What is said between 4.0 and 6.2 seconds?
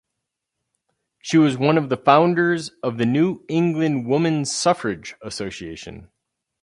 Woman Suffrage Association.